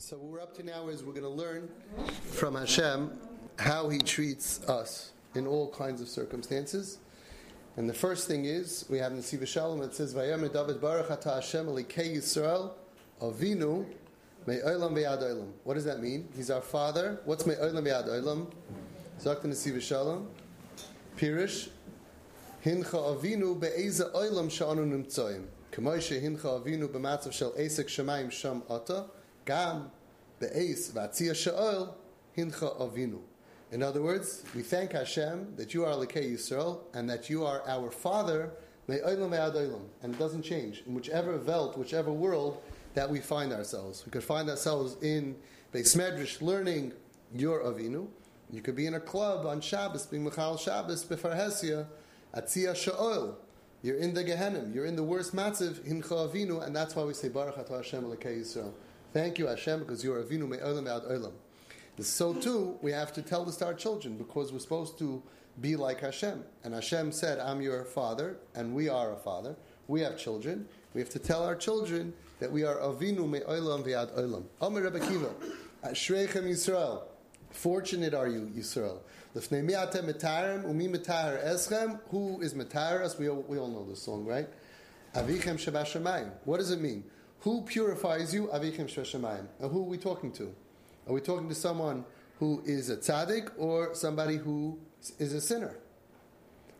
So 0.00 0.16
what 0.16 0.32
we're 0.32 0.40
up 0.40 0.56
to 0.56 0.62
now 0.62 0.88
is 0.88 1.04
we're 1.04 1.12
going 1.12 1.24
to 1.24 1.28
learn 1.28 1.68
from 2.32 2.54
Hashem 2.54 3.10
how 3.58 3.90
He 3.90 3.98
treats 3.98 4.66
us 4.66 5.12
in 5.34 5.46
all 5.46 5.68
kinds 5.68 6.00
of 6.00 6.08
circumstances. 6.08 7.00
And 7.76 7.86
the 7.86 7.92
first 7.92 8.26
thing 8.26 8.46
is 8.46 8.86
we 8.88 8.96
have 8.96 9.10
in 9.10 9.18
the 9.18 9.22
Siva 9.22 9.44
Shalom 9.44 9.82
it 9.82 9.94
says 9.94 10.14
Vayem 10.14 10.50
David 10.50 10.80
Baruch 10.80 11.10
Ata 11.10 11.32
Hashem 11.32 11.66
Elikei 11.66 12.16
Yisrael 12.16 12.72
Avinu 13.20 13.84
Me'olam 14.46 14.94
Ve'ad 14.94 15.20
Olam. 15.20 15.52
What 15.64 15.74
does 15.74 15.84
that 15.84 16.00
mean? 16.00 16.30
He's 16.34 16.50
our 16.50 16.62
Father. 16.62 17.20
What's 17.26 17.44
Me'olam 17.44 17.84
Ve'ad 17.84 18.08
Olam? 18.08 18.50
Zakt 19.20 19.44
in 19.44 19.50
the 19.50 19.56
Siva 19.56 19.82
Shalom. 19.82 20.30
Pirish 21.18 21.68
Hincha 22.64 23.20
Avinu 23.20 23.60
Be'eza 23.60 24.08
Olam 24.14 24.48
Sha'anu 24.50 24.90
Nimtzoyim. 24.90 25.44
K'moishe 25.72 26.22
Hincha 26.22 26.64
Avinu 26.64 26.88
B'matzav 26.88 27.34
Shel 27.34 27.52
Esek 27.52 27.88
Shemayim 27.88 28.32
Sham 28.32 28.62
Ata. 28.70 29.04
Gam 29.50 29.90
she'ol 30.40 31.96
hincha 32.36 32.80
avinu. 32.80 33.18
In 33.72 33.82
other 33.82 34.00
words, 34.00 34.44
we 34.54 34.62
thank 34.62 34.92
Hashem 34.92 35.56
that 35.56 35.74
you 35.74 35.84
are 35.84 35.94
Lekei 35.94 36.34
Yisrael 36.34 36.82
and 36.94 37.10
that 37.10 37.28
you 37.28 37.44
are 37.44 37.62
our 37.66 37.90
Father. 37.90 38.52
And 38.86 38.98
it 38.98 40.18
doesn't 40.18 40.42
change. 40.42 40.84
In 40.86 40.94
whichever 40.94 41.36
velt, 41.36 41.76
whichever 41.76 42.12
world 42.12 42.62
that 42.94 43.10
we 43.10 43.18
find 43.18 43.52
ourselves. 43.52 44.04
We 44.06 44.12
could 44.12 44.22
find 44.22 44.48
ourselves 44.48 44.96
in 45.02 45.34
Beis 45.74 45.96
Medrash 45.96 46.40
learning 46.40 46.92
your 47.34 47.60
Avinu. 47.60 48.06
You 48.52 48.62
could 48.62 48.76
be 48.76 48.86
in 48.86 48.94
a 48.94 49.00
club 49.00 49.46
on 49.46 49.60
Shabbos, 49.60 50.06
being 50.06 50.22
Michal 50.22 50.58
Shabbos, 50.58 51.04
Befarhesia, 51.04 51.86
Atzia 52.36 52.74
Sha'ol. 52.74 53.34
You're 53.82 53.98
in 53.98 54.14
the 54.14 54.22
Gehenim. 54.24 54.74
You're 54.74 54.86
in 54.86 54.96
the 54.96 55.04
worst 55.04 55.34
matziv, 55.34 55.80
Hincha 55.88 56.30
Avinu, 56.32 56.64
and 56.64 56.74
that's 56.74 56.94
why 56.94 57.02
we 57.02 57.14
say 57.14 57.28
Baruch 57.28 57.56
Atah 57.56 57.78
Hashem 57.78 58.04
Lekei 58.04 58.40
Yisrael. 58.40 58.72
Thank 59.12 59.38
you, 59.38 59.48
Hashem, 59.48 59.80
because 59.80 60.04
you 60.04 60.12
are 60.14 60.22
Avinu 60.22 60.48
Me'olam 60.48 60.84
Me'ad 60.84 61.02
Olam. 61.02 61.32
So 61.98 62.32
too, 62.32 62.78
we 62.80 62.92
have 62.92 63.12
to 63.14 63.22
tell 63.22 63.44
this 63.44 63.56
to 63.56 63.66
our 63.66 63.74
children 63.74 64.16
because 64.16 64.52
we're 64.52 64.60
supposed 64.60 64.98
to 65.00 65.20
be 65.60 65.74
like 65.74 66.00
Hashem. 66.00 66.44
And 66.62 66.72
Hashem 66.72 67.10
said, 67.10 67.40
I'm 67.40 67.60
your 67.60 67.84
father, 67.84 68.36
and 68.54 68.72
we 68.72 68.88
are 68.88 69.12
a 69.12 69.16
father. 69.16 69.56
We 69.88 70.00
have 70.02 70.16
children. 70.16 70.68
We 70.94 71.00
have 71.00 71.10
to 71.10 71.18
tell 71.18 71.42
our 71.42 71.56
children 71.56 72.12
that 72.38 72.52
we 72.52 72.62
are 72.62 72.76
Avinu 72.76 73.28
Me'olam 73.28 73.84
Ve'ad 73.84 74.16
Olam. 74.16 74.44
Omer 74.60 74.82
Rebbe 74.82 75.00
Kiva, 75.00 75.30
Ashreichem 75.84 76.44
Yisrael. 76.44 77.02
Fortunate 77.50 78.14
are 78.14 78.28
you, 78.28 78.48
Yisrael. 78.56 78.98
L'fnei 79.34 79.64
mi'atem 79.64 80.08
metarim 80.08 80.68
umi 80.68 80.86
metahar 80.86 81.44
eschem. 81.44 81.98
Who 82.10 82.40
is 82.40 82.54
metahar 82.54 83.02
us? 83.02 83.18
We 83.18 83.28
all, 83.28 83.44
we 83.48 83.58
all 83.58 83.68
know 83.68 83.84
this 83.88 84.02
song, 84.02 84.24
right? 84.24 84.48
Avichem 85.16 85.56
Shabashamayim. 85.56 86.30
What 86.44 86.58
does 86.58 86.70
it 86.70 86.80
mean? 86.80 87.02
Who 87.40 87.62
purifies 87.62 88.34
you? 88.34 88.48
Avichem 88.48 88.86
Sheshamayim. 88.86 89.46
And 89.60 89.72
who 89.72 89.80
are 89.80 89.88
we 89.88 89.98
talking 89.98 90.30
to? 90.32 90.54
Are 91.06 91.14
we 91.14 91.20
talking 91.20 91.48
to 91.48 91.54
someone 91.54 92.04
who 92.38 92.62
is 92.64 92.90
a 92.90 92.96
tzaddik 92.96 93.50
or 93.56 93.94
somebody 93.94 94.36
who 94.36 94.78
is 95.18 95.32
a 95.32 95.40
sinner? 95.40 95.76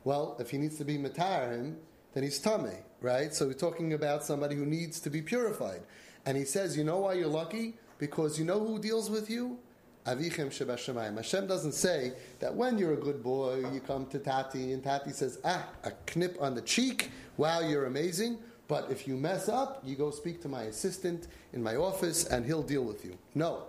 Well, 0.04 0.36
if 0.38 0.50
he 0.50 0.58
needs 0.58 0.76
to 0.78 0.84
be 0.84 0.98
matarim, 0.98 1.76
then 2.12 2.22
he's 2.22 2.38
tame, 2.38 2.72
right? 3.00 3.32
So 3.32 3.46
we're 3.46 3.54
talking 3.54 3.94
about 3.94 4.24
somebody 4.24 4.54
who 4.54 4.66
needs 4.66 5.00
to 5.00 5.10
be 5.10 5.22
purified. 5.22 5.82
And 6.26 6.36
he 6.36 6.44
says, 6.44 6.76
you 6.76 6.84
know 6.84 6.98
why 7.00 7.14
you're 7.14 7.28
lucky? 7.28 7.74
Because 7.98 8.38
you 8.38 8.44
know 8.44 8.64
who 8.64 8.78
deals 8.78 9.10
with 9.10 9.30
you? 9.30 9.58
Avichem 10.06 10.48
Shebashamayim. 10.48 11.16
Hashem 11.16 11.46
doesn't 11.46 11.72
say 11.72 12.12
that 12.38 12.54
when 12.54 12.78
you're 12.78 12.94
a 12.94 13.00
good 13.00 13.22
boy, 13.22 13.64
you 13.72 13.80
come 13.80 14.06
to 14.06 14.18
Tati 14.18 14.72
and 14.72 14.82
Tati 14.82 15.10
says, 15.10 15.38
ah, 15.44 15.66
a 15.84 15.92
knip 16.14 16.36
on 16.40 16.54
the 16.54 16.62
cheek. 16.62 17.10
Wow, 17.36 17.60
you're 17.60 17.86
amazing. 17.86 18.38
But 18.70 18.88
if 18.88 19.08
you 19.08 19.16
mess 19.16 19.48
up, 19.48 19.82
you 19.84 19.96
go 19.96 20.12
speak 20.12 20.40
to 20.42 20.48
my 20.48 20.62
assistant 20.62 21.26
in 21.52 21.60
my 21.60 21.74
office 21.74 22.26
and 22.26 22.46
he'll 22.46 22.62
deal 22.62 22.84
with 22.84 23.04
you. 23.04 23.18
No. 23.34 23.64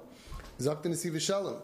Shel 0.62 0.76
avichem. 0.76 1.58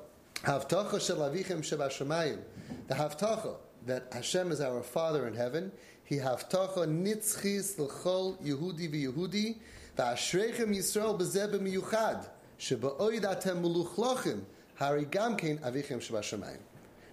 The 2.87 2.95
havtacha 2.95 3.55
that 3.85 4.07
Hashem 4.11 4.51
is 4.51 4.59
our 4.59 4.81
Father 4.81 5.27
in 5.27 5.35
heaven. 5.35 5.71
He 6.03 6.15
havtacha 6.15 6.87
nitzchis 6.87 7.77
l'chol 7.77 8.41
Yehudi 8.41 8.89
v'Yehudi 8.91 9.57
v'ashrechem 9.95 10.75
Yisrael 10.75 11.19
b'zeh 11.19 11.47
b'miyuchad 11.53 12.27
sheba'oid 12.59 13.21
atem 13.21 13.61
muluchlachim 13.61 14.41
hari 14.73 15.05
gamkein 15.05 15.59
avichem. 15.59 16.57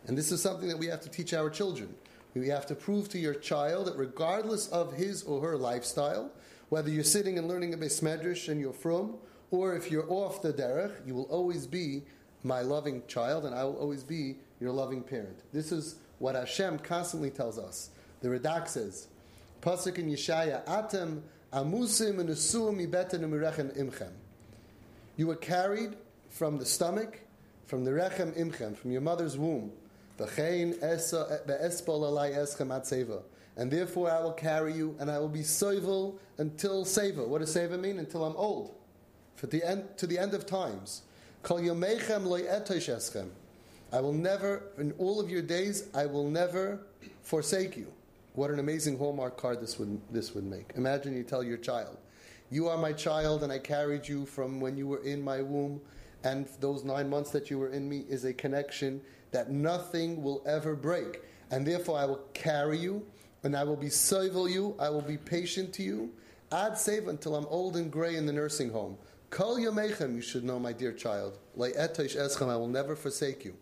And 0.07 0.17
this 0.17 0.33
is 0.33 0.41
something 0.41 0.69
that 0.69 0.79
we 0.79 0.87
have 0.87 1.03
to 1.03 1.11
teach 1.11 1.35
our 1.35 1.51
children. 1.51 1.95
We 2.35 2.49
have 2.49 2.67
to 2.67 2.75
prove 2.75 3.09
to 3.11 3.19
your 3.19 3.35
child 3.35 3.87
that 3.87 3.97
regardless 3.97 4.69
of 4.69 4.93
his 4.95 5.23
or 5.23 5.41
her 5.41 5.57
lifestyle, 5.57 6.33
whether 6.69 6.91
you're 6.91 7.05
sitting 7.05 7.39
and 7.39 7.47
learning 7.47 7.75
a 7.75 7.77
Beis 7.77 8.03
Medrash 8.03 8.49
and 8.49 8.61
you're 8.61 8.73
from, 8.73 9.17
or 9.51 9.77
if 9.77 9.91
you're 9.91 10.11
off 10.11 10.43
the 10.43 10.53
derech, 10.53 11.07
you 11.07 11.15
will 11.15 11.25
always 11.25 11.67
be 11.67 12.03
my 12.43 12.61
loving 12.61 13.03
child, 13.07 13.45
and 13.45 13.55
I 13.55 13.63
will 13.65 13.77
always 13.77 14.03
be 14.03 14.37
your 14.61 14.73
loving 14.73 15.03
parent. 15.03 15.39
This 15.53 15.71
is 15.71 15.97
what 16.19 16.35
Hashem 16.35 16.81
constantly 16.81 17.31
tells 17.31 17.59
us. 17.59 17.91
The 18.21 18.29
Radak 18.29 18.69
says, 18.69 19.07
Pasuk 19.63 19.99
in 19.99 20.11
Yeshaya, 20.11 20.65
Atem 20.67 21.23
amusim 21.53 22.19
and 22.19 22.29
usuim 22.29 22.85
ibeten 22.85 23.23
imchem. 23.79 24.11
You 25.17 25.29
were 25.29 25.37
carried 25.37 25.97
from 26.31 26.59
the 26.59 26.67
stomach, 26.67 27.21
from 27.67 27.85
the 27.85 27.93
rechem 27.93 28.37
imchem, 28.37 28.77
from 28.77 28.91
your 28.91 29.01
mother's 29.01 29.39
womb. 29.39 29.71
And 33.57 33.71
therefore 33.71 34.11
I 34.11 34.21
will 34.21 34.33
carry 34.33 34.73
you, 34.73 34.97
and 34.99 35.11
I 35.11 35.19
will 35.19 35.29
be 35.29 35.41
soivel 35.41 36.19
until 36.39 36.85
seva. 36.85 37.27
What 37.27 37.41
does 37.41 37.55
seva 37.55 37.79
mean? 37.79 37.99
Until 37.99 38.25
I'm 38.25 38.37
old. 38.37 38.75
For 39.37 39.47
the 39.47 39.63
end, 39.65 39.97
to 39.99 40.07
the 40.07 40.19
end 40.19 40.35
of 40.35 40.47
times. 40.47 41.03
I 43.93 44.01
will 44.01 44.13
never, 44.13 44.63
in 44.79 44.93
all 44.99 45.21
of 45.21 45.31
your 45.31 45.43
days, 45.43 45.89
I 45.95 46.07
will 46.07 46.29
never 46.29 46.81
forsake 47.23 47.77
you. 47.77 47.93
What 48.35 48.51
an 48.51 48.59
amazing 48.59 48.99
hallmark 48.99 49.37
card 49.37 49.61
this 49.61 49.79
would, 49.79 50.01
this 50.11 50.35
would 50.35 50.45
make. 50.45 50.73
Imagine 50.75 51.17
you 51.17 51.23
tell 51.23 51.45
your 51.45 51.59
child, 51.59 51.99
You 52.51 52.69
are 52.69 52.79
my 52.79 52.93
child, 52.93 53.45
and 53.45 53.53
I 53.53 53.59
carried 53.59 54.09
you 54.09 54.27
from 54.27 54.61
when 54.61 54.77
you 54.77 54.89
were 54.89 55.05
in 55.05 55.23
my 55.23 55.43
womb, 55.43 55.81
and 56.25 56.49
those 56.59 56.83
nine 56.83 57.09
months 57.09 57.31
that 57.31 57.51
you 57.51 57.59
were 57.59 57.69
in 57.69 57.89
me 57.89 58.05
is 58.09 58.25
a 58.25 58.33
connection 58.33 59.01
that 59.35 59.51
nothing 59.51 60.23
will 60.23 60.43
ever 60.47 60.77
break. 60.77 61.21
And 61.51 61.67
therefore, 61.67 61.99
I 61.99 62.05
will 62.05 62.23
carry 62.35 62.79
you, 62.79 63.05
and 63.43 63.57
I 63.57 63.65
will 63.65 63.77
be 63.77 63.91
civil 63.91 64.49
you, 64.49 64.77
I 64.79 64.89
will 64.89 65.03
be 65.03 65.19
patient 65.19 65.75
to 65.75 65.83
you. 65.83 66.13
Ad 66.53 66.79
save 66.79 67.09
until 67.09 67.35
I'm 67.35 67.47
old 67.47 67.77
and 67.77 67.91
gray 67.91 68.15
in 68.15 68.27
the 68.27 68.33
nursing 68.33 68.71
home. 68.71 68.97
Kol 69.31 69.59
yomechem, 69.59 70.15
you 70.15 70.21
should 70.21 70.45
know, 70.45 70.61
my 70.61 70.73
dear 70.73 70.93
child. 70.93 71.39
Le 71.57 71.73
etosh 71.73 72.17
eschem, 72.17 72.49
I 72.49 72.57
will 72.57 72.69
never 72.69 72.95
forsake 72.95 73.45
you. 73.45 73.57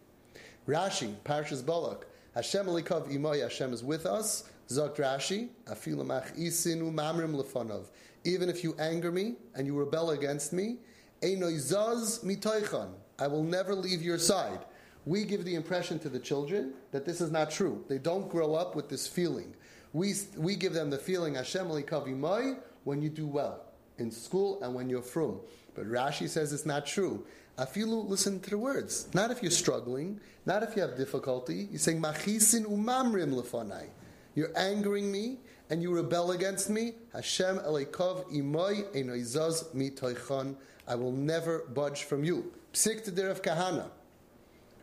Rashi, 0.68 1.14
Parshas 1.24 1.64
Balak, 1.64 2.06
Hashem 2.34 2.66
alikav 2.66 3.10
imoy, 3.10 3.42
Hashem 3.42 3.72
is 3.72 3.82
with 3.82 4.04
us. 4.04 4.44
Zok 4.68 4.96
Rashi, 4.96 5.48
afilamach 5.64 6.38
isinu 6.38 6.92
mamrim 6.92 7.34
lefanov. 7.34 7.86
Even 8.24 8.50
if 8.50 8.62
you 8.62 8.76
anger 8.78 9.10
me 9.10 9.36
and 9.54 9.66
you 9.66 9.74
rebel 9.74 10.10
against 10.10 10.52
me, 10.52 10.76
einoizaz 11.22 12.22
mitoichan. 12.22 12.90
I 13.18 13.26
will 13.26 13.42
never 13.42 13.74
leave 13.74 14.02
your 14.02 14.18
side 14.18 14.66
we 15.04 15.24
give 15.24 15.44
the 15.44 15.54
impression 15.54 15.98
to 16.00 16.08
the 16.08 16.18
children 16.18 16.74
that 16.92 17.04
this 17.04 17.20
is 17.20 17.30
not 17.30 17.50
true. 17.50 17.84
They 17.88 17.98
don't 17.98 18.28
grow 18.28 18.54
up 18.54 18.76
with 18.76 18.88
this 18.88 19.06
feeling. 19.06 19.54
We, 19.92 20.14
we 20.36 20.56
give 20.56 20.72
them 20.72 20.90
the 20.90 20.98
feeling, 20.98 21.34
Hashem 21.34 21.66
kavimai, 21.66 22.58
when 22.84 23.02
you 23.02 23.08
do 23.08 23.26
well 23.26 23.64
in 23.98 24.10
school 24.10 24.62
and 24.62 24.74
when 24.74 24.88
you're 24.88 25.02
frum. 25.02 25.40
But 25.74 25.86
Rashi 25.86 26.28
says 26.28 26.52
it's 26.52 26.66
not 26.66 26.86
true. 26.86 27.24
Afilu, 27.58 28.08
listen 28.08 28.40
to 28.40 28.50
the 28.50 28.58
words. 28.58 29.08
Not 29.14 29.30
if 29.30 29.42
you're 29.42 29.50
struggling, 29.50 30.20
not 30.46 30.62
if 30.62 30.74
you 30.74 30.82
have 30.82 30.96
difficulty. 30.96 31.68
You're 31.70 31.78
saying, 31.78 32.00
Machisin 32.00 32.64
umamrim 32.64 33.34
lefanai. 33.34 33.88
You're 34.34 34.56
angering 34.56 35.12
me 35.12 35.38
and 35.68 35.82
you 35.82 35.94
rebel 35.94 36.30
against 36.30 36.70
me. 36.70 36.94
Hashem 37.12 37.58
elikav 37.58 38.30
imoi 38.32 38.84
enoizaz 38.94 39.74
mitoichan. 39.74 40.56
I 40.88 40.94
will 40.94 41.12
never 41.12 41.64
budge 41.74 42.04
from 42.04 42.24
you. 42.24 42.52
Psik 42.72 43.04
to 43.04 43.12
kahana. 43.12 43.90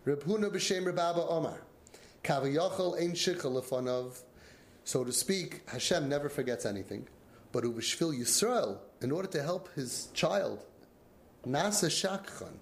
Reb 0.05 0.23
Huna 0.23 0.49
b'shem 0.49 0.85
Reb 0.85 0.97
Abba 0.97 1.27
Omar. 1.27 1.61
Kavayachal 2.23 2.99
ein 3.01 3.13
shichel 3.13 3.61
lefanov. 3.61 4.21
So 4.83 5.03
to 5.03 5.11
speak, 5.11 5.61
Hashem 5.69 6.07
never 6.07 6.29
forgets 6.29 6.65
anything. 6.65 7.07
But 7.51 7.63
Ubishvil 7.63 8.17
Yisrael, 8.17 8.77
in 9.01 9.11
order 9.11 9.27
to 9.29 9.43
help 9.43 9.73
his 9.73 10.09
child, 10.13 10.63
Nasa 11.47 11.89
Shakchan. 11.89 12.53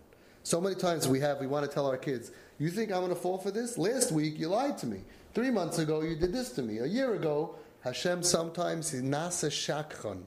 So 0.44 0.62
many 0.62 0.76
times 0.76 1.08
we 1.08 1.20
have, 1.20 1.40
we 1.40 1.48
want 1.48 1.66
to 1.66 1.72
tell 1.72 1.88
our 1.88 1.98
kids, 1.98 2.32
you 2.58 2.70
think 2.70 2.92
I'm 2.92 3.02
going 3.02 3.10
to 3.10 3.16
fall 3.16 3.38
for 3.38 3.52
this? 3.52 3.78
Last 3.78 4.12
week 4.12 4.40
you 4.40 4.48
lied 4.48 4.78
to 4.80 4.88
me. 4.88 5.02
Three 5.34 5.52
months 5.52 5.78
ago 5.78 6.02
you 6.02 6.16
did 6.16 6.34
this 6.34 6.52
to 6.54 6.62
me. 6.62 6.80
A 6.80 6.86
year 6.86 7.14
ago, 7.14 7.56
Hashem 7.82 8.24
sometimes 8.24 8.94
is 8.94 9.04
Nasa 9.04 9.50
Shakchan. 9.50 10.24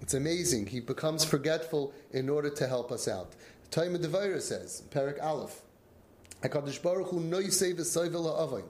It's 0.00 0.14
amazing. 0.14 0.66
He 0.66 0.80
becomes 0.80 1.24
forgetful 1.24 1.94
in 2.12 2.28
order 2.28 2.50
to 2.50 2.66
help 2.66 2.92
us 2.92 3.08
out. 3.08 3.32
The 3.70 3.80
Taimah 3.80 4.04
Devaira 4.04 4.42
says, 4.42 4.82
Perik 4.90 5.22
Aleph, 5.22 5.62
HaKadosh 6.44 6.82
Baruch 6.82 7.08
Hu 7.08 7.20
noisei 7.20 7.74
v'soivel 7.74 8.24
ha'avoin. 8.24 8.64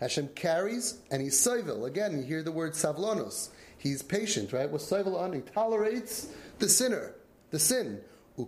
Hashem 0.00 0.28
carries 0.34 0.98
and 1.10 1.22
he's 1.22 1.40
soivel. 1.40 1.86
Again, 1.86 2.18
you 2.18 2.24
hear 2.24 2.42
the 2.42 2.52
word 2.52 2.72
savlonos. 2.72 3.50
He's 3.78 4.02
patient, 4.02 4.52
right? 4.52 4.68
What 4.68 4.80
soivel 4.80 5.16
on? 5.18 5.32
He 5.32 5.40
tolerates 5.40 6.28
the 6.58 6.68
sinner, 6.68 7.14
the 7.50 7.58
sin. 7.58 8.00
The 8.36 8.44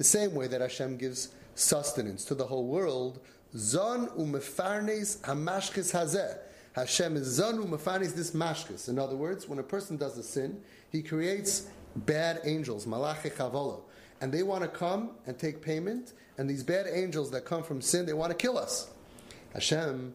same 0.00 0.34
way 0.34 0.46
that 0.48 0.60
Hashem 0.60 0.96
gives 0.96 1.28
sustenance 1.54 2.24
to 2.24 2.34
the 2.34 2.46
whole 2.46 2.66
world. 2.66 3.20
Zon 3.56 4.08
umefarnes 4.08 5.18
hamashkes 5.20 5.92
hazeh. 5.92 6.36
Hashem 6.72 7.16
is 7.16 7.28
zon 7.28 7.58
umefarnes 7.58 8.16
this 8.16 8.32
mashkes. 8.32 8.88
In 8.88 8.98
other 8.98 9.14
words, 9.14 9.48
when 9.48 9.60
a 9.60 9.62
person 9.62 9.96
does 9.96 10.18
a 10.18 10.22
sin, 10.24 10.60
he 10.90 11.00
creates 11.00 11.68
bad 11.94 12.40
angels, 12.44 12.86
malache 12.86 13.32
chavolo, 13.32 13.82
and 14.20 14.32
they 14.32 14.42
want 14.42 14.62
to 14.62 14.68
come 14.68 15.10
and 15.26 15.38
take 15.38 15.62
payment. 15.62 16.12
And 16.36 16.48
these 16.48 16.62
bad 16.62 16.86
angels 16.90 17.30
that 17.32 17.44
come 17.44 17.62
from 17.62 17.80
sin, 17.80 18.06
they 18.06 18.12
want 18.12 18.30
to 18.30 18.36
kill 18.36 18.58
us. 18.58 18.90
Hashem 19.54 20.14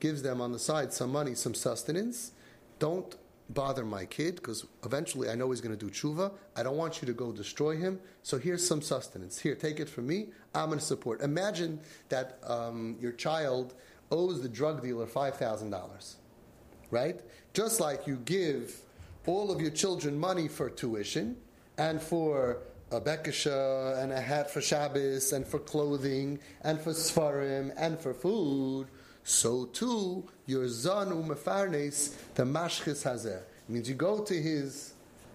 gives 0.00 0.22
them 0.22 0.40
on 0.40 0.52
the 0.52 0.58
side 0.58 0.92
some 0.92 1.12
money, 1.12 1.34
some 1.34 1.54
sustenance. 1.54 2.32
Don't 2.78 3.16
bother 3.48 3.84
my 3.84 4.04
kid 4.04 4.36
because 4.36 4.66
eventually 4.84 5.28
I 5.28 5.34
know 5.34 5.50
he's 5.50 5.60
going 5.60 5.76
to 5.76 5.86
do 5.86 5.90
tshuva. 5.92 6.32
I 6.56 6.62
don't 6.62 6.76
want 6.76 7.02
you 7.02 7.06
to 7.06 7.12
go 7.12 7.32
destroy 7.32 7.76
him. 7.76 8.00
So 8.22 8.38
here's 8.38 8.66
some 8.66 8.82
sustenance. 8.82 9.38
Here, 9.38 9.54
take 9.54 9.78
it 9.78 9.88
from 9.88 10.06
me. 10.06 10.28
I'm 10.54 10.68
going 10.68 10.78
to 10.78 10.84
support. 10.84 11.20
Imagine 11.20 11.80
that 12.08 12.38
um, 12.44 12.96
your 13.00 13.12
child 13.12 13.74
owes 14.10 14.42
the 14.42 14.48
drug 14.48 14.82
dealer 14.82 15.06
$5,000, 15.06 16.14
right? 16.90 17.20
Just 17.54 17.80
like 17.80 18.06
you 18.06 18.16
give 18.16 18.80
all 19.26 19.50
of 19.50 19.60
your 19.60 19.70
children 19.70 20.18
money 20.18 20.48
for 20.48 20.68
tuition 20.68 21.36
and 21.78 22.00
for 22.00 22.58
a 22.92 23.00
bekasha 23.00 24.02
and 24.02 24.12
a 24.12 24.20
hat 24.20 24.50
for 24.50 24.60
Shabbos 24.60 25.32
and 25.32 25.46
for 25.46 25.58
clothing 25.58 26.38
and 26.62 26.80
for 26.80 26.90
svarim 26.90 27.72
and 27.76 27.98
for 27.98 28.14
food– 28.14 28.86
so 29.24 29.66
too 29.66 30.24
your 30.46 30.68
zan 30.68 31.10
umefarnes 31.10 32.14
the 32.34 32.42
mashchis 32.42 33.04
hazeh. 33.04 33.40
means 33.68 33.88
you 33.88 33.94
go 33.94 34.22
to 34.24 34.34
his 34.34 34.94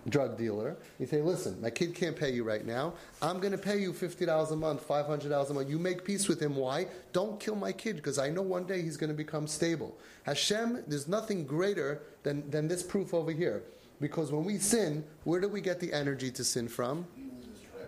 drug 0.10 0.38
dealer, 0.38 0.78
you 1.00 1.06
say, 1.06 1.22
listen, 1.22 1.60
my 1.62 1.70
kid 1.70 1.94
can't 1.94 2.16
pay 2.16 2.32
you 2.32 2.46
right 2.46 2.66
now. 2.66 2.94
I'm 3.22 3.42
going 3.42 3.52
to 3.52 3.58
pay 3.58 3.78
you 3.78 3.92
$50 3.92 4.52
a 4.52 4.56
month, 4.56 4.88
$500 4.88 5.50
a 5.50 5.54
month. 5.54 5.70
You 5.70 5.78
make 5.78 6.06
peace 6.06 6.30
with 6.30 6.42
him. 6.42 6.56
Why? 6.56 6.88
Don't 7.12 7.38
kill 7.42 7.58
my 7.58 7.74
kid 7.74 7.98
because 7.98 8.18
I 8.18 8.30
know 8.30 8.42
one 8.42 8.64
day 8.64 8.82
he's 8.82 8.96
going 8.96 9.10
to 9.10 9.14
become 9.14 9.48
stable. 9.48 9.98
Hashem, 10.24 10.86
there's 10.88 11.10
nothing 11.10 11.46
greater 11.46 12.04
than, 12.24 12.50
than 12.50 12.70
this 12.70 12.84
proof 12.84 13.14
over 13.14 13.32
here. 13.32 13.64
Because 14.00 14.32
when 14.32 14.46
we 14.46 14.60
sin, 14.60 15.04
where 15.26 15.42
do 15.42 15.50
we 15.50 15.60
get 15.60 15.82
the 15.82 15.92
energy 15.92 16.32
to 16.32 16.44
sin 16.46 16.70
from? 16.70 17.06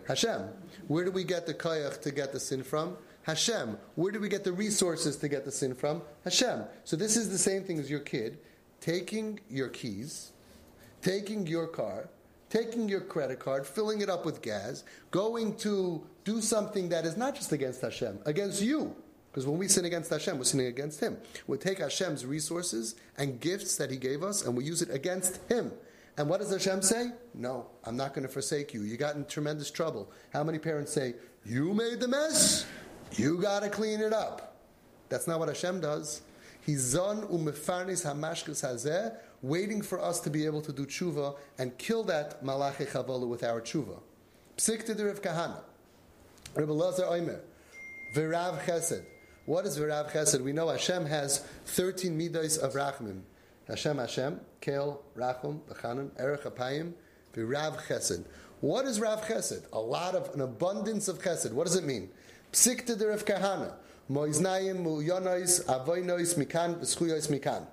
Hashem. 0.10 0.42
Where 0.88 1.06
do 1.06 1.12
we 1.12 1.24
get 1.24 1.46
the 1.46 1.54
kayach 1.54 2.02
to 2.02 2.12
get 2.12 2.34
the 2.34 2.40
sin 2.40 2.64
from? 2.64 2.98
Hashem. 3.22 3.78
Where 3.94 4.12
do 4.12 4.20
we 4.20 4.28
get 4.28 4.44
the 4.44 4.52
resources 4.52 5.18
to 5.18 5.30
get 5.30 5.46
the 5.46 5.52
sin 5.52 5.76
from? 5.76 6.02
Hashem. 6.24 6.64
So 6.84 6.98
this 6.98 7.16
is 7.16 7.30
the 7.30 7.38
same 7.38 7.64
thing 7.64 7.78
as 7.80 7.90
your 7.90 8.00
kid 8.02 8.40
taking 8.82 9.40
your 9.50 9.68
keys, 9.68 10.32
taking 11.02 11.46
your 11.46 11.68
car, 11.68 12.10
taking 12.50 12.90
your 12.90 13.02
credit 13.02 13.38
card, 13.38 13.68
filling 13.68 14.02
it 14.02 14.10
up 14.10 14.26
with 14.26 14.42
gas, 14.42 14.84
going 15.12 15.56
to 15.58 16.02
do 16.24 16.42
something 16.42 16.90
that 16.90 17.06
is 17.06 17.16
not 17.16 17.36
just 17.36 17.52
against 17.52 17.82
Hashem, 17.82 18.20
against 18.26 18.62
you. 18.64 18.96
Because 19.30 19.46
when 19.46 19.60
we 19.60 19.68
sin 19.68 19.86
against 19.86 20.10
Hashem, 20.10 20.40
we're 20.40 20.46
sinning 20.46 20.68
against 20.68 21.02
Him. 21.02 21.18
We 21.46 21.58
take 21.58 21.78
Hashem's 21.78 22.26
resources 22.26 22.96
and 23.18 23.40
gifts 23.40 23.78
that 23.78 23.92
He 23.92 23.98
gave 23.98 24.24
us 24.24 24.44
and 24.44 24.58
we 24.58 24.64
use 24.64 24.82
it 24.82 24.90
against 24.90 25.40
Him. 25.50 25.72
And 26.18 26.28
what 26.30 26.40
does 26.42 26.52
Hashem 26.52 26.82
say? 26.82 27.12
No, 27.34 27.68
I'm 27.86 27.96
not 27.96 28.14
going 28.14 28.28
to 28.28 28.32
forsake 28.32 28.74
you. 28.74 28.84
You 28.84 28.98
got 28.98 29.16
in 29.16 29.26
tremendous 29.26 29.72
trouble. 29.72 30.12
How 30.34 30.44
many 30.44 30.60
parents 30.60 30.92
say, 30.92 31.16
You 31.46 31.74
made 31.74 32.00
the 32.00 32.08
mess? 32.08 32.66
You 33.14 33.42
got 33.42 33.64
to 33.64 33.70
clean 33.70 34.02
it 34.02 34.14
up. 34.14 34.58
That's 35.10 35.28
not 35.28 35.40
what 35.40 35.48
Hashem 35.48 35.82
does. 35.82 36.22
He's 36.66 36.82
zon 36.82 37.24
umefarnis 37.28 38.06
hamashkes 38.06 38.64
hazeh, 38.64 39.16
waiting 39.42 39.82
for 39.82 40.00
us 40.02 40.20
to 40.22 40.30
be 40.30 40.46
able 40.46 40.62
to 40.62 40.74
do 40.74 40.86
tshuva 40.86 41.38
and 41.58 41.76
kill 41.78 42.04
that 42.04 42.44
malachi 42.44 42.86
chavalu 42.86 43.28
with 43.28 43.44
our 43.44 43.62
tshuva. 43.62 44.00
Psik 44.58 44.86
to 44.86 44.94
the 44.94 45.06
Rav 45.06 45.22
Kahana. 45.22 45.62
Rabbi 46.56 46.72
Lazar 46.72 47.04
Oimer. 47.04 47.40
Virav 48.16 48.60
chesed. 48.66 49.04
What 49.46 49.66
is 49.66 49.80
Virav 49.80 50.12
chesed? 50.12 50.42
We 50.42 50.52
know 50.52 50.68
Hashem 50.68 51.06
has 51.06 51.40
13 51.66 52.18
midas 52.18 52.58
of 52.58 52.74
rachmim. 52.74 53.22
Hashem 53.70 53.98
Hashem, 53.98 54.40
Kel, 54.62 55.04
Rachum, 55.16 55.60
Bechanim, 55.70 56.10
Erech 56.20 56.44
Apayim, 56.44 56.94
Virav 57.34 57.78
chesed. 57.86 58.26
What 58.62 58.86
is 58.86 59.00
Rav 59.00 59.22
chesed? 59.22 59.64
A 59.72 59.80
lot 59.80 60.16
of, 60.16 60.34
an 60.34 60.42
abundance 60.42 61.08
of 61.08 61.20
chesed. 61.20 61.54
What 61.54 61.68
does 61.68 61.76
it 61.76 61.84
mean? 61.84 62.10
Psikta 62.52 62.98
de 62.98 63.08
Rav 63.08 63.24
Kahana. 63.24 63.74
Moiznayim, 64.12 64.84
Mulyonois, 64.84 65.64
Avoinois, 65.66 66.36
Mikan, 66.36 66.80
V'schuyois, 66.80 67.30
Mikan. 67.30 67.68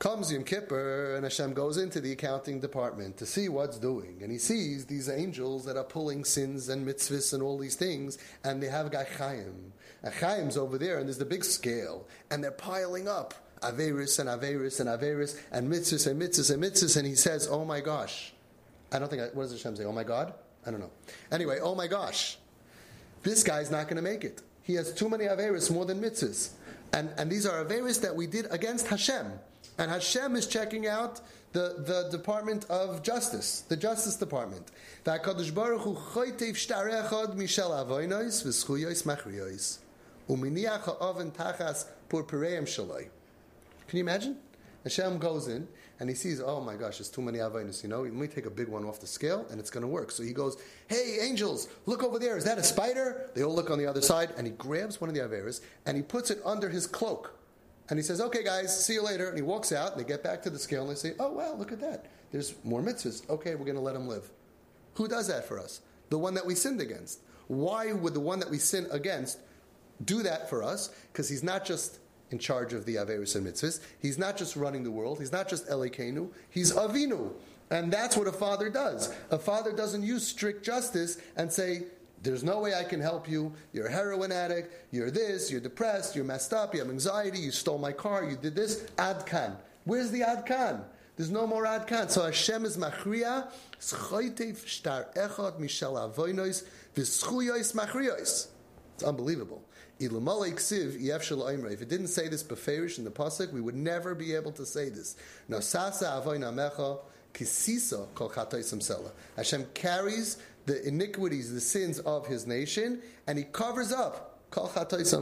Comes 0.00 0.32
Yom 0.32 0.42
Kippur, 0.42 1.14
and 1.14 1.24
Hashem 1.24 1.52
goes 1.52 1.76
into 1.76 2.00
the 2.00 2.10
accounting 2.12 2.58
department 2.58 3.16
to 3.18 3.26
see 3.26 3.48
what's 3.48 3.78
doing. 3.78 4.18
And 4.22 4.32
he 4.32 4.38
sees 4.38 4.86
these 4.86 5.08
angels 5.08 5.66
that 5.66 5.76
are 5.76 5.84
pulling 5.84 6.24
sins 6.24 6.68
and 6.68 6.88
mitzvahs 6.88 7.32
and 7.32 7.42
all 7.42 7.58
these 7.58 7.76
things, 7.76 8.18
and 8.42 8.62
they 8.62 8.68
have. 8.68 8.92
And 8.92 9.72
Chaim's 10.18 10.56
over 10.56 10.78
there, 10.78 10.98
and 10.98 11.06
there's 11.06 11.18
the 11.18 11.26
big 11.26 11.44
scale, 11.44 12.08
and 12.30 12.42
they're 12.42 12.50
piling 12.50 13.06
up. 13.08 13.34
Averis 13.62 14.18
and 14.18 14.28
Averis 14.28 14.80
and 14.80 14.88
Averis 14.88 15.38
and 15.52 15.70
mitzvahs 15.70 16.06
and 16.06 16.20
mitzvahs 16.20 16.52
and 16.52 16.62
mitzvahs, 16.62 16.96
and 16.96 17.06
he 17.06 17.14
says, 17.14 17.48
Oh 17.50 17.64
my 17.64 17.80
gosh. 17.80 18.32
I 18.92 18.98
don't 18.98 19.08
think, 19.08 19.22
I, 19.22 19.26
what 19.26 19.42
does 19.44 19.52
Hashem 19.52 19.76
say? 19.76 19.84
Oh 19.84 19.92
my 19.92 20.04
God? 20.04 20.34
I 20.66 20.70
don't 20.70 20.80
know. 20.80 20.90
Anyway, 21.30 21.58
oh 21.62 21.74
my 21.74 21.86
gosh 21.86 22.36
this 23.22 23.42
guy's 23.42 23.70
not 23.70 23.84
going 23.84 23.96
to 23.96 24.02
make 24.02 24.24
it. 24.24 24.42
He 24.62 24.74
has 24.74 24.92
too 24.92 25.08
many 25.08 25.24
Averis, 25.24 25.70
more 25.70 25.84
than 25.84 26.00
mitzvahs. 26.00 26.50
And, 26.92 27.10
and 27.16 27.30
these 27.30 27.46
are 27.46 27.64
Averis 27.64 28.00
that 28.02 28.14
we 28.14 28.26
did 28.26 28.46
against 28.50 28.86
Hashem. 28.88 29.26
And 29.78 29.90
Hashem 29.90 30.36
is 30.36 30.46
checking 30.46 30.86
out 30.86 31.20
the, 31.52 31.82
the 31.86 32.08
Department 32.10 32.66
of 32.70 33.02
Justice, 33.02 33.62
the 33.62 33.76
Justice 33.76 34.16
Department. 34.16 34.70
Can 43.90 43.96
you 43.96 44.04
imagine? 44.04 44.36
Hashem 44.84 45.18
goes 45.18 45.48
in 45.48 45.66
and 45.98 46.08
he 46.08 46.14
sees, 46.14 46.40
oh 46.40 46.60
my 46.60 46.76
gosh, 46.76 46.98
there's 46.98 47.08
too 47.08 47.22
many 47.22 47.38
Avainus, 47.38 47.82
you 47.82 47.88
know, 47.88 48.02
let 48.02 48.12
me 48.12 48.28
take 48.28 48.46
a 48.46 48.50
big 48.50 48.68
one 48.68 48.84
off 48.84 49.00
the 49.00 49.06
scale 49.06 49.44
and 49.50 49.58
it's 49.58 49.68
going 49.68 49.82
to 49.82 49.88
work. 49.88 50.12
So 50.12 50.22
he 50.22 50.32
goes, 50.32 50.56
hey, 50.86 51.18
angels, 51.20 51.66
look 51.86 52.04
over 52.04 52.20
there. 52.20 52.36
Is 52.36 52.44
that 52.44 52.56
a 52.56 52.62
spider? 52.62 53.30
They 53.34 53.42
all 53.42 53.52
look 53.52 53.68
on 53.68 53.78
the 53.78 53.86
other 53.86 54.00
side 54.00 54.32
and 54.36 54.46
he 54.46 54.52
grabs 54.52 55.00
one 55.00 55.10
of 55.10 55.16
the 55.16 55.22
Averas 55.22 55.60
and 55.86 55.96
he 55.96 56.04
puts 56.04 56.30
it 56.30 56.40
under 56.44 56.68
his 56.68 56.86
cloak. 56.86 57.36
And 57.88 57.98
he 57.98 58.04
says, 58.04 58.20
okay, 58.20 58.44
guys, 58.44 58.86
see 58.86 58.92
you 58.92 59.02
later. 59.02 59.28
And 59.28 59.36
he 59.36 59.42
walks 59.42 59.72
out 59.72 59.90
and 59.90 60.00
they 60.00 60.06
get 60.06 60.22
back 60.22 60.40
to 60.42 60.50
the 60.50 60.58
scale 60.60 60.82
and 60.82 60.90
they 60.92 60.94
say, 60.94 61.14
oh, 61.18 61.32
wow, 61.32 61.54
look 61.54 61.72
at 61.72 61.80
that. 61.80 62.06
There's 62.30 62.54
more 62.62 62.80
mitzvahs. 62.80 63.28
Okay, 63.28 63.56
we're 63.56 63.64
going 63.64 63.74
to 63.74 63.82
let 63.82 63.96
him 63.96 64.06
live. 64.06 64.30
Who 64.94 65.08
does 65.08 65.26
that 65.26 65.48
for 65.48 65.58
us? 65.58 65.80
The 66.10 66.18
one 66.18 66.34
that 66.34 66.46
we 66.46 66.54
sinned 66.54 66.80
against. 66.80 67.22
Why 67.48 67.92
would 67.92 68.14
the 68.14 68.20
one 68.20 68.38
that 68.38 68.50
we 68.50 68.58
sin 68.58 68.86
against 68.92 69.40
do 70.04 70.22
that 70.22 70.48
for 70.48 70.62
us? 70.62 70.94
Because 71.12 71.28
he's 71.28 71.42
not 71.42 71.64
just 71.64 71.98
in 72.30 72.38
charge 72.38 72.72
of 72.72 72.84
the 72.84 72.96
Averis 72.96 73.36
and 73.36 73.46
Mitzvahs. 73.46 73.80
He's 74.00 74.18
not 74.18 74.36
just 74.36 74.56
running 74.56 74.84
the 74.84 74.90
world. 74.90 75.18
He's 75.18 75.32
not 75.32 75.48
just 75.48 75.68
Elikenu. 75.68 76.30
He's 76.50 76.72
Avinu. 76.72 77.32
And 77.70 77.92
that's 77.92 78.16
what 78.16 78.26
a 78.26 78.32
father 78.32 78.68
does. 78.68 79.14
A 79.30 79.38
father 79.38 79.72
doesn't 79.72 80.02
use 80.02 80.26
strict 80.26 80.64
justice 80.64 81.18
and 81.36 81.52
say, 81.52 81.84
there's 82.22 82.44
no 82.44 82.60
way 82.60 82.74
I 82.74 82.84
can 82.84 83.00
help 83.00 83.28
you. 83.28 83.52
You're 83.72 83.86
a 83.86 83.92
heroin 83.92 84.30
addict. 84.30 84.92
You're 84.92 85.10
this. 85.10 85.50
You're 85.50 85.60
depressed. 85.60 86.14
You're 86.14 86.24
messed 86.24 86.52
up. 86.52 86.74
You 86.74 86.80
have 86.80 86.90
anxiety. 86.90 87.38
You 87.38 87.50
stole 87.50 87.78
my 87.78 87.92
car. 87.92 88.24
You 88.24 88.36
did 88.36 88.54
this. 88.54 88.82
Adkan. 88.96 89.56
Where's 89.84 90.10
the 90.10 90.20
Adkan? 90.20 90.82
There's 91.16 91.30
no 91.30 91.46
more 91.46 91.64
Adkan. 91.64 92.10
So 92.10 92.24
Hashem 92.24 92.64
is 92.64 92.76
machriyois. 92.76 93.48
It's 98.94 99.02
unbelievable. 99.02 99.64
If 100.02 101.82
it 101.82 101.88
didn't 101.88 102.08
say 102.08 102.28
this 102.28 102.42
beferish 102.42 102.96
in 102.96 103.04
the 103.04 103.10
pasuk, 103.10 103.52
we 103.52 103.60
would 103.60 103.74
never 103.74 104.14
be 104.14 104.34
able 104.34 104.52
to 104.52 104.64
say 104.64 104.88
this. 104.88 105.14
Hashem 109.36 109.66
carries 109.74 110.38
the 110.66 110.88
iniquities, 110.88 111.52
the 111.52 111.60
sins 111.60 111.98
of 112.00 112.26
his 112.26 112.46
nation, 112.46 113.02
and 113.26 113.36
he 113.36 113.44
covers 113.44 113.92
up. 113.92 114.38
This 114.52 115.12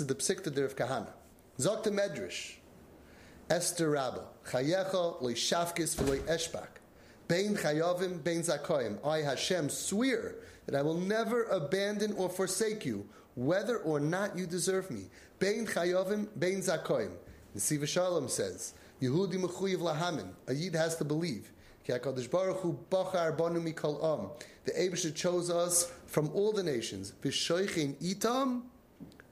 is 0.00 0.06
the 0.06 0.14
psikta 0.14 0.64
of 0.64 0.74
kahana. 0.74 1.12
Zok 1.58 1.84
medrash. 1.84 2.54
Esther 3.50 3.90
Rabba. 3.90 4.24
Chayecha 4.48 5.20
loy 5.20 5.34
shafkis 5.34 5.94
v'loy 5.96 6.20
eshbak. 6.20 6.68
Bein 7.28 7.54
chayavim, 7.54 8.24
bein 8.24 8.40
zakoyim. 8.40 8.98
I 9.06 9.18
Hashem 9.18 9.68
swear 9.68 10.36
that 10.66 10.74
I 10.74 10.82
will 10.82 10.96
never 10.96 11.44
abandon 11.44 12.12
or 12.14 12.28
forsake 12.28 12.86
you 12.86 13.06
whether 13.34 13.78
or 13.78 14.00
not 14.00 14.36
you 14.36 14.46
deserve 14.46 14.90
me. 14.90 15.04
Bein 15.38 15.66
chayovim, 15.66 16.28
bein 16.38 16.60
zakoim. 16.60 17.12
Nesiva 17.56 17.86
Shalom 17.86 18.28
says, 18.28 18.74
Yehudi 19.00 19.34
mechuyev 19.34 19.78
lahamin. 19.78 20.28
A 20.46 20.54
yid 20.54 20.74
has 20.74 20.96
to 20.96 21.04
believe. 21.04 21.50
The 21.84 21.94
Abisha 24.70 25.14
chose 25.14 25.50
us 25.50 25.92
from 26.06 26.30
all 26.32 26.52
the 26.52 26.62
nations. 26.62 27.12
Itam, 27.22 28.62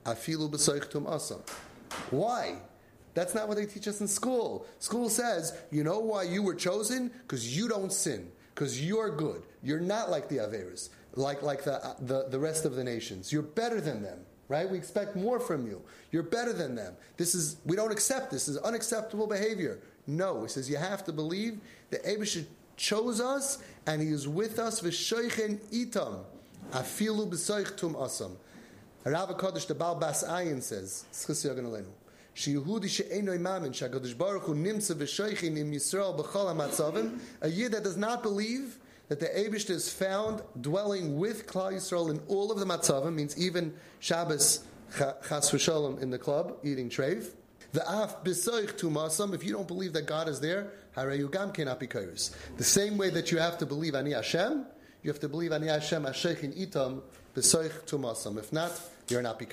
afilu. 0.04 1.40
Why? 2.10 2.56
That's 3.14 3.34
not 3.34 3.48
what 3.48 3.56
they 3.56 3.66
teach 3.66 3.86
us 3.88 4.00
in 4.00 4.08
school. 4.08 4.66
School 4.78 5.08
says, 5.08 5.56
you 5.70 5.84
know 5.84 6.00
why 6.00 6.24
you 6.24 6.42
were 6.42 6.54
chosen? 6.54 7.08
Because 7.22 7.56
you 7.56 7.68
don't 7.68 7.92
sin. 7.92 8.30
Because 8.54 8.84
you're 8.84 9.14
good. 9.14 9.42
You're 9.62 9.80
not 9.80 10.10
like 10.10 10.28
the 10.28 10.38
Averis, 10.38 10.90
like, 11.14 11.42
like 11.42 11.64
the, 11.64 11.96
the, 12.00 12.28
the 12.28 12.38
rest 12.38 12.64
of 12.64 12.74
the 12.74 12.84
nations. 12.84 13.32
You're 13.32 13.42
better 13.42 13.80
than 13.80 14.02
them, 14.02 14.20
right? 14.48 14.68
We 14.68 14.78
expect 14.78 15.16
more 15.16 15.40
from 15.40 15.66
you. 15.66 15.82
You're 16.12 16.22
better 16.22 16.52
than 16.52 16.74
them. 16.74 16.94
This 17.16 17.34
is, 17.34 17.56
we 17.64 17.76
don't 17.76 17.92
accept 17.92 18.30
this. 18.30 18.46
This 18.46 18.56
is 18.56 18.62
unacceptable 18.62 19.26
behavior. 19.26 19.80
No, 20.06 20.42
he 20.42 20.48
says 20.48 20.68
you 20.68 20.76
have 20.76 21.04
to 21.04 21.12
believe 21.12 21.60
that 21.90 22.04
Abishah 22.04 22.44
chose 22.76 23.20
us 23.20 23.58
and 23.86 24.00
he 24.02 24.08
is 24.08 24.26
with 24.26 24.58
us, 24.58 24.80
v'shoichen 24.80 25.58
itam, 25.72 26.24
afilu 26.72 27.28
b'soich 27.28 27.76
tum 27.76 27.94
asam. 27.94 28.32
Rav 29.04 29.30
HaKadosh, 29.30 29.66
the 29.66 29.74
Baal 29.74 29.94
Bas 29.94 30.24
Ayin 30.24 30.62
says, 30.62 31.04
a 32.36 32.50
yid 37.48 37.72
that 37.72 37.82
does 37.82 37.96
not 37.96 38.22
believe 38.22 38.78
that 39.08 39.18
the 39.18 39.26
Abishta 39.26 39.70
is 39.70 39.92
found 39.92 40.42
dwelling 40.60 41.18
with 41.18 41.46
Klal 41.46 41.72
Yisrael 41.72 42.10
in 42.10 42.20
all 42.28 42.52
of 42.52 42.60
the 42.60 42.64
matzavim, 42.64 43.14
means 43.14 43.36
even 43.36 43.74
Shabbos 43.98 44.62
chas 44.96 45.60
Shalom 45.60 45.98
in 45.98 46.10
the 46.10 46.18
club, 46.18 46.56
eating 46.62 46.88
treif. 46.88 47.32
The 47.72 47.88
af 47.88 48.24
b'soich 48.24 48.78
tumasam, 48.78 49.34
if 49.34 49.44
you 49.44 49.52
don't 49.52 49.68
believe 49.68 49.92
that 49.94 50.06
God 50.06 50.28
is 50.28 50.40
there, 50.40 50.72
harayu 50.96 51.30
gam 51.30 51.52
cannot 51.52 51.80
be. 51.80 51.86
The 51.86 52.64
same 52.64 52.96
way 52.96 53.10
that 53.10 53.30
you 53.30 53.38
have 53.38 53.58
to 53.58 53.66
believe 53.66 53.94
ani 53.94 54.12
Hashem, 54.12 54.66
you 55.02 55.10
have 55.10 55.20
to 55.20 55.28
believe 55.28 55.52
ani 55.52 55.68
Hashem 55.68 56.04
asheichin 56.04 56.56
itam 56.56 57.02
b'soich 57.34 57.84
tumasam. 57.86 58.38
If 58.38 58.52
not, 58.52 58.72
you're 59.08 59.22
not 59.22 59.38
be. 59.38 59.46